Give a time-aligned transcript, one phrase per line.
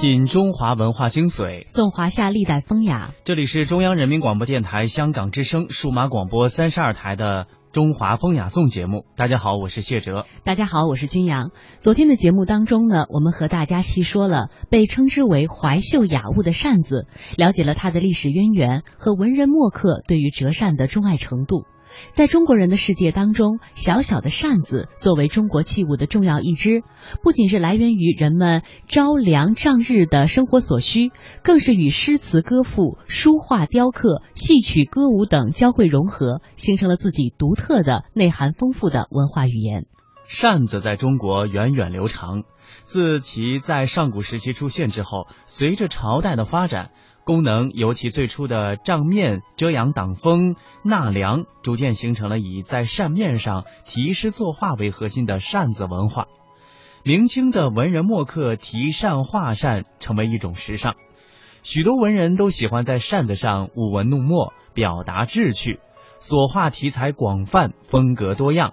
[0.00, 3.10] 品中华文化精髓，颂华夏历代风雅。
[3.24, 9.06] 这里是中央人民广播电台香港之声数码广播三十二台的《中华风雅颂》节目。
[9.16, 10.24] 大家好，我是谢哲。
[10.44, 11.50] 大家好，我是君阳。
[11.80, 21.64] 昨天的节目当中呢，我们和大家细说了被称之为怀秀雅物的扇子，了解了它的历史渊源和文人墨客对于折扇的钟爱程度。
[22.12, 26.82] 在中国人的世界当中，小小的扇子作为中国器物的重要一支，
[27.22, 31.10] 不仅是来源于人们朝凉帐日的生活所需，
[31.42, 39.84] 更是与诗词歌赋、书画雕刻、戏曲歌舞等交汇融合，形成了自己独特的、内涵丰富的文化语言。
[40.26, 42.42] 扇子在中国源远流长，
[42.82, 46.90] 自其在上古时期出现之后，随着朝代的发展。
[47.28, 56.24] 功能由其最初的帐面遮阳挡风纳凉，逐渐形成了以在扇面上题诗作画为核心的扇子文化。
[57.04, 60.94] 明清的文人墨客题扇画扇成为一种时尚，
[61.62, 65.80] 许多文人都喜欢在扇子上舞文弄墨，表达志趣。
[66.18, 68.72] 所画题材广泛，风格多样。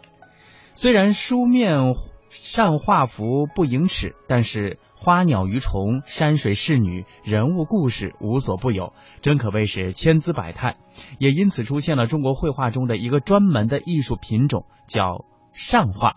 [0.75, 1.93] 虽然书面
[2.29, 4.79] 扇画幅不盈尺，但是。
[4.97, 10.77] 花鸟鱼虫、山水仕女、人物故事无所不有，真可谓是千姿百态。
[11.19, 16.15] 也因此出现了中国绘画中的一个专门的艺术品种，叫扇画。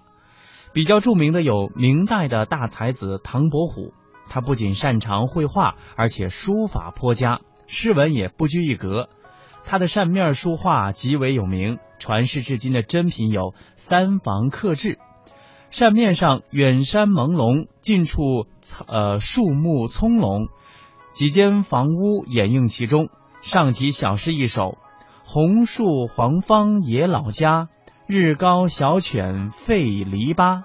[0.73, 3.93] 比较著名的有明代的大才子唐伯虎，
[4.29, 9.09] 他不仅擅长绘画，而且书法颇佳，诗文也不拘一格。
[9.65, 13.43] 他的扇面书画极为有名，传世至今的珍品有
[13.77, 14.95] 《三房刻制》。
[15.71, 18.47] 扇面上远山朦胧，近处
[18.87, 20.49] 呃树木葱茏，
[21.13, 23.11] 几间房屋掩映其中。
[23.43, 24.79] 上题小诗一首：
[25.25, 27.69] 红树黄芳野老家，
[28.07, 30.63] 日高小犬吠篱笆。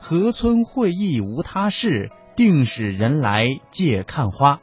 [0.00, 4.60] 河村会意无他事，定使人来借看花。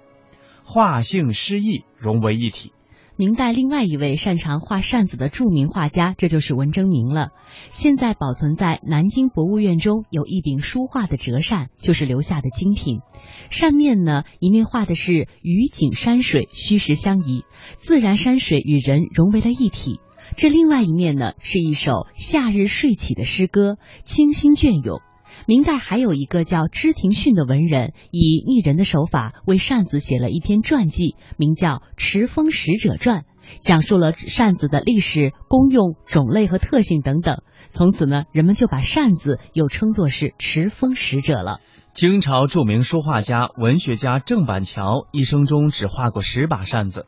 [0.63, 2.73] 画性诗意融为一体。
[3.19, 7.31] 明代另外一位擅长画扇子的著名画家，这就是文征明了。
[7.73, 13.01] 现在保存在南京博物院中有一柄书画的折扇，就是留下的精品。
[13.49, 17.43] 扇面呢，一面画的是雨景山水，虚实相宜，
[17.75, 19.99] 自然山水与人融为了一体；
[20.37, 25.01] 这另外一面呢，是一首夏日睡起的诗歌，清新隽永。
[25.45, 33.21] 明代还有一个叫知廷训的文人，以拟人的手法为扇子写了一篇传记，名叫《持风使者传》，
[33.59, 37.41] 讲述了扇子的历史、功用、种类和特性等等。
[37.69, 41.59] 从此呢，人们就把扇子又称作是持风使者了。
[41.93, 47.07] 清朝著名书画家、文学家郑板桥一生中只画过十把扇子。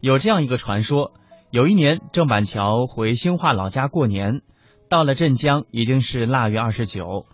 [0.00, 1.12] 有这样一个传说：
[1.50, 4.42] 有一年，郑板桥回兴化老家过年，
[4.88, 7.26] 到了镇江，已经是腊月二十九。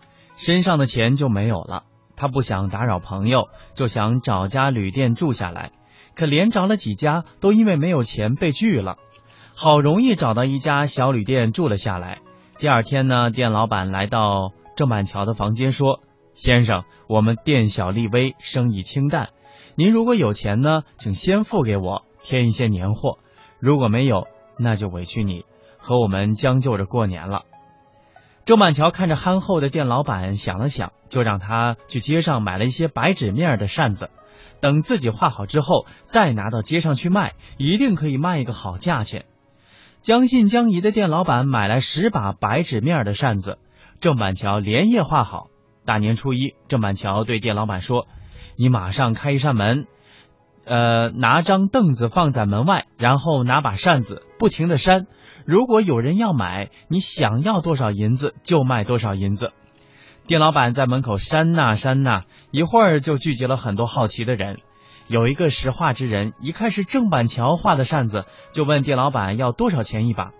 [0.44, 1.84] 身上的钱就没有了，
[2.16, 5.70] 他不想打扰朋友，就想找家旅店住下来。
[6.16, 8.96] 可连找了几家，都因为没有钱被拒了。
[9.54, 12.22] 好容易找到一家小旅店住了下来。
[12.58, 16.00] 第二天呢，店老板来到郑板桥的房间说
[16.34, 19.28] ：“先生，我们店小利微，生意清淡。
[19.76, 23.18] 您如果有钱呢，请先付给我，添一些年货；
[23.60, 24.26] 如果没有，
[24.58, 25.44] 那就委屈你
[25.78, 27.42] 和我们将就着过年了。”
[28.44, 34.10] 郑板桥看着憨厚的店老板，想了想，就让他去街上买了一些白纸面的扇子，
[34.60, 39.26] 等自己画好之后，再拿到街上去卖，一定可以卖一个好价钱。
[40.00, 43.58] 将信将疑的店老板买来十把白纸面的扇子，
[44.00, 45.46] 郑板桥连夜画好。
[45.84, 48.08] 大年初一，郑板桥对店老板说
[48.58, 49.86] ：“你马上开一扇门，
[50.64, 55.06] 呃，拿张凳子放在门外，然后拿把扇子，不停的扇。”
[55.44, 59.52] 如果有人要买，你想要多少银子就卖多少银子。
[60.24, 62.22] 店老板在门口扇呐扇呐，
[62.52, 64.58] 一会儿就聚集了很多好奇的人。
[65.08, 70.30] 有一个识画之人，一看是郑板桥画的扇子，就问店老板要多少钱一把。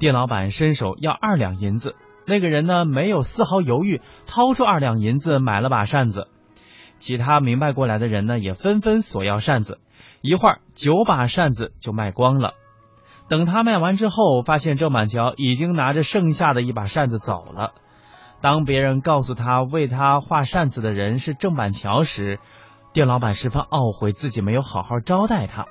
[0.00, 1.94] 店老板伸手要二两银子，
[2.26, 6.26] 那个人呢没有丝毫犹豫，掏出二两银子买了把扇子。
[7.00, 9.80] 其他明白过来的人呢也纷纷索要扇子，
[10.20, 12.52] 一会儿九把扇子就卖光了。
[13.28, 17.72] 等他卖完之后，发现郑板桥已经拿着剩下的一把扇子走了。
[18.40, 22.38] 当别人告诉他为他画扇子的人是郑板桥时，
[22.92, 25.66] 店老板十分懊悔自己没有好好招待他。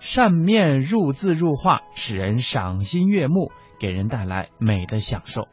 [0.00, 3.50] 扇面入字入画，使人赏心悦目，
[3.80, 5.48] 给人带来美的享受。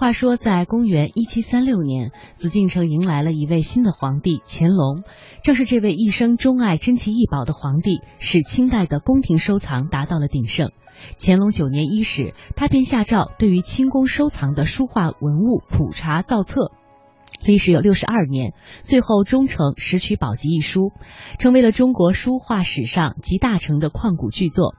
[0.00, 5.02] 话说，在公元一七三六年，紫禁城迎来了一位新的皇帝乾隆。
[5.44, 10.70] 正是这位一生钟爱珍奇异宝的皇帝，使清代的宫廷收藏达到了鼎盛。
[11.18, 16.72] 乾隆九年伊始，他便下诏对于清宫收藏的书画文物普查造册。
[17.44, 20.92] 历时有六十二年，最后终成《石渠宝笈》一书，
[21.38, 24.74] 成为了中国书画史上集大成的旷古巨作。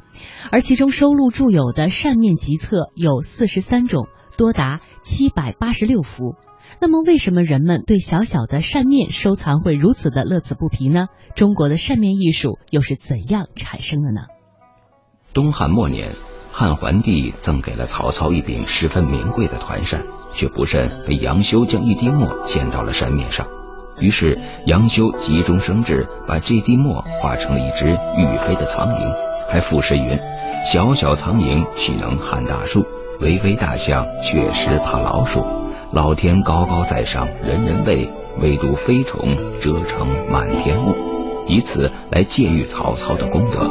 [0.51, 4.07] 而其中收录著有的扇面集册有四十三种，
[4.41, 6.33] 多达七百八十六幅。
[6.81, 11.05] 那么，为什么人们对小小的扇面收藏会如此的乐此不疲呢？
[11.35, 14.21] 中国的扇面艺术又是怎样产生的呢？
[15.31, 16.15] 东汉末年，
[16.51, 20.03] 汉桓帝赠给了曹操一柄十分名贵的团扇。
[20.33, 23.45] 却不慎被杨修将一滴墨溅到了扇面上，
[23.99, 29.13] 于是杨修急中生智，把这滴墨画成了一只玉飞的苍蝇，
[29.51, 30.17] 还赋诗云
[30.71, 32.81] ：“小小苍蝇岂能撼大树？
[33.21, 35.45] 巍巍大象确实怕老鼠。
[35.94, 38.09] 老天高高在上，人人畏，
[38.41, 40.95] 唯独飞虫遮成满天雾。”
[41.47, 43.69] 以此来借喻曹操的功德。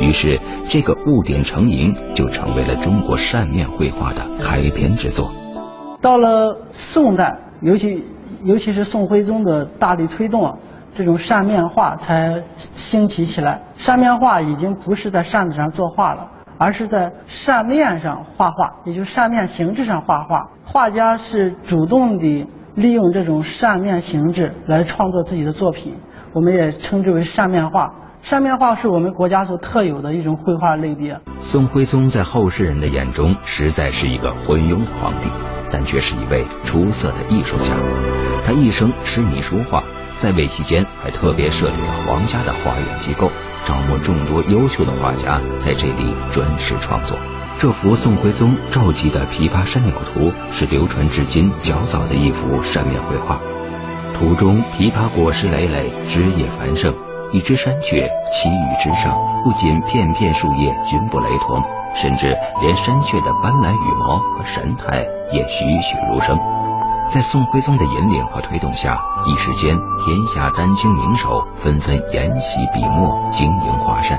[0.00, 0.38] 于是
[0.68, 5.30] 这个雾点成营就成为了中国扇面绘画的开篇之作。
[6.00, 8.04] 到了宋代，尤其
[8.42, 10.58] 尤其是宋徽宗的大力推动，
[10.96, 12.42] 这种扇面画才
[12.74, 13.60] 兴起起来。
[13.76, 16.26] 扇面画已经不是在扇子上作画了，
[16.60, 20.46] 而是在扇面上画画，也就是扇面形制上画画。
[20.62, 25.94] 画家是主动地利用这种扇面形制来创作自己的作品，
[26.34, 27.90] 我们也称之为扇面画。
[28.20, 31.18] 扇面画是我们国家所特有的一种绘画类别。
[31.40, 35.30] 宋徽宗在后世人的眼中，实在是一个昏庸的皇帝。
[35.72, 37.72] 但却是一位出色的艺术家，
[38.44, 39.82] 他一生痴迷书画，
[40.22, 43.30] 在位期间还特别设立了皇家的画院机构，
[43.66, 47.16] 招募众多优秀的画家在这里专事创作。
[47.58, 53.38] 这幅宋徽宗召集的《琵琶山鸟图》是流传至今较早的一幅扇面绘画，
[54.18, 56.94] 图中琵琶果实累累，枝叶繁盛，
[57.32, 61.62] 一只山雀栖于枝上，不仅片片树叶均不雷同。
[62.00, 66.38] 甚至连山雀的斑斓羽毛和神态也栩栩如生。
[67.12, 68.96] 在宋徽宗的引领和推动下，
[69.26, 74.16] 一时间天下丹青名手纷纷研习笔墨，经营画扇。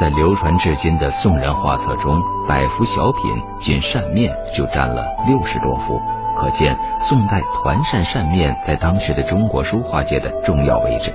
[0.00, 3.22] 在流传至今的宋人画册中，百幅小品
[3.60, 6.00] 仅扇面就占了六十多幅，
[6.36, 6.76] 可见
[7.08, 11.14] 宋代团扇扇面在当时的中国书画界的重要位置。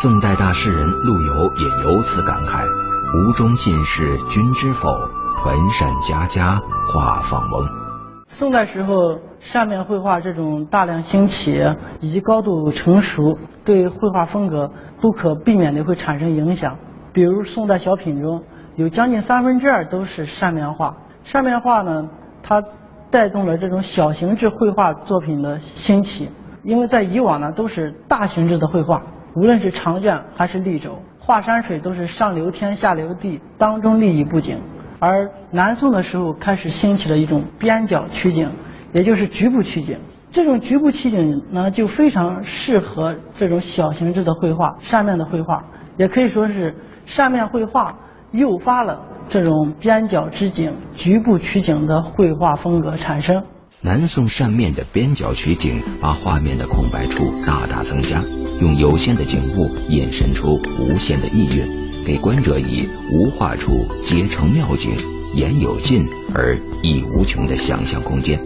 [0.00, 2.64] 宋代大诗人陆游也由此感慨。
[3.16, 4.88] 吴中进士，君知否？
[5.42, 6.58] 团扇家家
[6.90, 7.68] 画舫翁。
[8.26, 9.18] 宋代时候，
[9.52, 11.62] 扇面绘画这种大量兴起
[12.00, 14.70] 以及高度成熟，对绘画风格
[15.00, 16.76] 不可避免的会产生影响。
[17.12, 18.42] 比如宋代小品中
[18.74, 20.96] 有将近三分之二都是扇面画。
[21.24, 22.08] 扇面画呢，
[22.42, 22.62] 它
[23.10, 26.30] 带动了这种小型制绘画作品的兴起。
[26.62, 29.02] 因为在以往呢，都是大型制的绘画，
[29.36, 30.98] 无论是长卷还是立轴。
[31.18, 34.58] 画山水都是上流天下流地，当中立意布景，
[34.98, 38.50] 而南宋的时候开始兴起了一种边角取景，
[38.94, 39.98] 也就是局部取景。
[40.32, 45.62] 这种局部取景呢，就非常适合这种小型制的绘画，扇面的绘画，
[45.98, 46.74] 也可以说是
[47.04, 47.96] 扇面绘画
[48.32, 53.42] 诱发了这种边角之景、局部取景的绘画风格产生。
[53.80, 58.22] 南宋扇面的边角取景，把画面的空白处大大增加，
[58.60, 64.96] 用有限的景物引申出无限的意蕴，给观者以无画处皆成妙景，
[65.34, 68.40] 言有尽而意无穷的想象空间。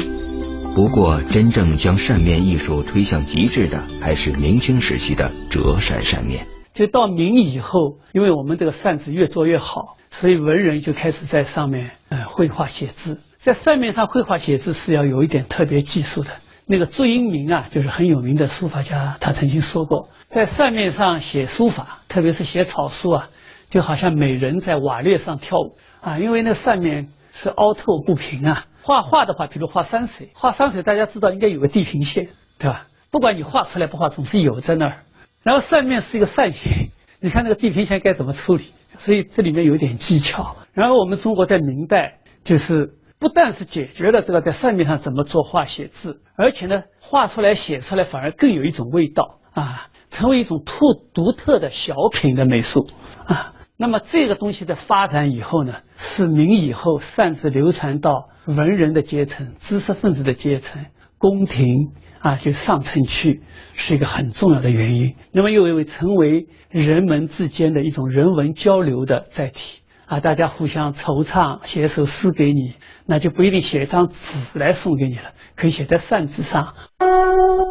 [0.78, 6.46] 不过，真正将扇面艺术推向极致的，还是明清时期的折扇扇面。
[6.72, 13.20] 就到明以后，因为我们这个扇子越做越好，所以文人就开始在上面呃绘画写字。
[13.42, 16.30] 在扇面上绘画写字是要有一点特别技术的。
[16.64, 23.30] 那个朱英明啊，就是很有名的书法家，他曾经说过，在扇面上写书法，特别是写草书啊，
[23.68, 28.66] 就好像美人在瓦砾上跳舞啊，因为那扇面是凹透不平啊。
[28.88, 32.28] 画画的话，比如画山水，画山水大家知道应该有个地平线，
[32.58, 32.86] 对吧？
[33.10, 35.02] 不管你画出来不画，总是有在那儿。
[35.42, 36.88] 然后扇面是一个扇形，
[37.20, 38.72] 你看那个地平线该怎么处理？
[39.00, 40.56] 所以这里面有点技巧。
[40.72, 42.94] 然后我们中国在明代就是。
[43.20, 50.74] 不但是解决了这个在扇面上怎么作画写字，而且呢，画出来写出来反而更有一种味道啊，成为一种特
[51.12, 52.88] 独特的小品的美术
[53.26, 53.54] 啊。
[53.80, 55.76] 那么这个东西的发展以后呢，
[56.16, 63.40] 是明以后扇子流传到文人的阶层、知识分子的阶层、宫廷啊，就上层去，
[63.74, 65.14] 是一个很重要的原因。
[65.30, 69.60] 那么又为成为人们之间的一种人文交流的载体。
[70.06, 72.74] 啊，大家互相惆怅，写一首诗给你，
[73.06, 74.14] 那就不一定写一张纸
[74.54, 76.74] 来送给你了，可以写在扇子上。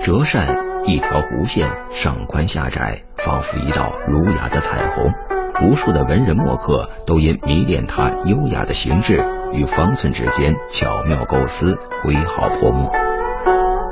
[0.06, 0.56] 折扇
[0.88, 1.68] 一条弧线，
[2.02, 5.37] 上宽下窄，仿佛一道儒雅的彩虹。
[5.62, 9.24] 无数的文人墨客都因迷恋他优雅的形制
[9.54, 12.92] 与方寸之间巧妙构思，挥毫泼墨。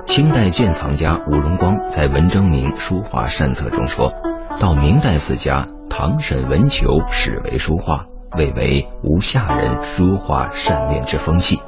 [0.08, 4.14] 清代鉴藏家吴荣光在文征明书画善册中说，
[4.60, 8.06] 到明代四家唐沈文求始为书画，
[8.38, 11.60] 谓为无下人书画扇面之风气。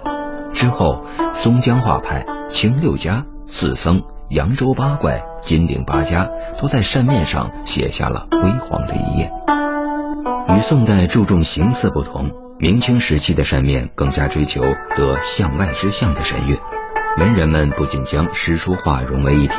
[0.53, 6.29] 之后，松江画派、清六家、四僧、扬州八怪、金陵八家
[6.61, 9.31] 都在扇面上写下了辉煌的一页。
[10.49, 16.57] 与宋代注重形色不同，明清时期的扇面更加追求得向外之象的神韵。
[17.17, 19.55] 文人们不仅将诗书画融为一体，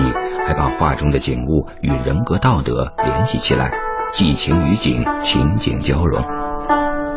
[0.47, 3.71] 还把画中的景物与人格道德联系起来，
[4.13, 6.25] 寄情于景，情景交融。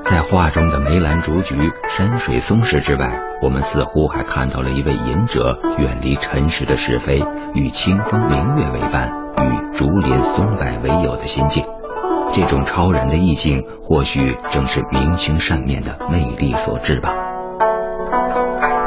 [0.04, 1.56] 在画中的梅兰竹菊、
[1.96, 3.10] 山水松石之外，
[3.42, 7.24] 我们似乎还看到了一位隐者远离尘世的是非，
[7.54, 11.64] 与清风明月为伴，与竹林松柏为友的心境。
[12.34, 17.14] 这种超然的意境，或许正是明清扇面的魅力所致吧。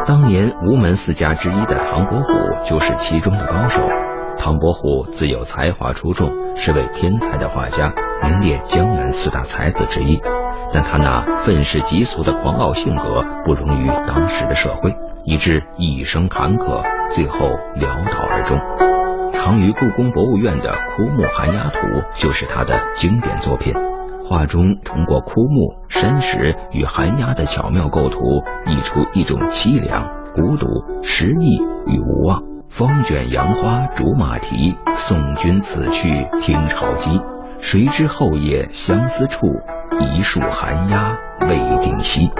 [0.06, 2.32] 当年吴门四家之一的唐伯虎
[2.68, 3.80] 就是其中的高手。
[4.38, 10.20] 唐伯虎自有才华出众，是位天才的画家，名列江南四大才子之一。
[10.72, 16.82] 但他那愤世嫉俗的狂傲性格，不容于当时的社会，以致一生坎坷，
[17.14, 18.93] 最后潦倒而终。
[19.34, 21.78] 藏于故宫博物院的《枯木寒鸦图》
[22.22, 23.74] 就是他的经典作品。
[24.26, 30.66] 画中通过枯木、山石与寒鸦的巧妙构图，溢出一种凄凉、孤独、
[31.02, 32.42] 失意与无望。
[32.70, 37.20] 风卷杨花竹马蹄，送君此去听潮鸡。
[37.60, 39.46] 谁知后夜相思处，
[40.00, 42.30] 一树寒鸦未定息。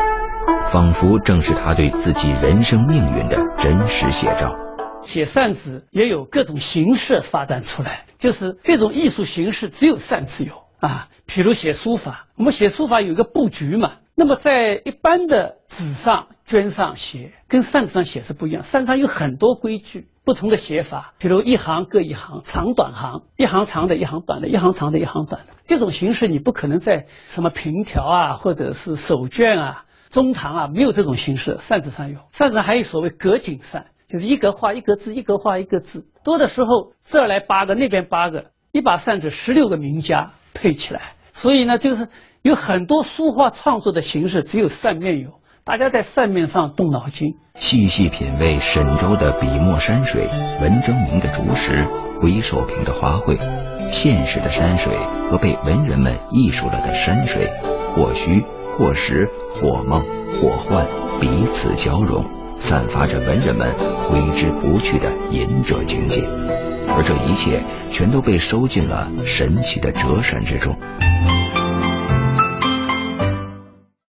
[0.73, 4.55] 仿佛正是他对自己人生命运的真实写照。
[5.07, 11.09] 写扇子也有各种形式发展出来，就是这种艺术形式只有扇子有啊。
[11.27, 13.93] 比如写书法，我们写书法有一个布局嘛。
[14.17, 18.63] 那么在一般的纸上、绢上写，跟扇子上写是不一样。
[18.71, 25.55] 扇子上有很多规矩，不同的写法，比如一行各一行，长短行，一行长的，一行短的，一行长的，一行短的。
[25.67, 31.59] 这种形式你不可能在什么平条啊，或者是手绢啊、中堂啊，没有这种形式。
[31.67, 36.05] 扇子上有，扇子上还有所谓格景扇，就是一格画一格字，一格画一个字。
[36.25, 41.01] 多的时候这儿来八个，那边八个，一把扇子十六个名家配起来。
[41.33, 42.09] 所以呢，就是
[42.43, 45.31] 有很多书画创作的形式，只有扇面有。
[45.65, 50.29] 大家在扇面上动脑筋，细细品味沈周的笔墨山水，
[50.61, 51.87] 文征明的竹石，
[52.21, 53.39] 回首屏的花卉，
[53.91, 54.95] 现实的山水
[55.31, 57.51] 和被文人们艺术了的山水，
[57.95, 58.45] 或虚
[58.77, 60.05] 或实，或梦
[60.39, 60.87] 或幻，
[61.19, 62.23] 彼此交融，
[62.69, 63.73] 散发着文人们
[64.05, 66.23] 挥之不去的隐者境界。
[66.89, 70.77] 而这一切全都被收进了神奇的折扇之中。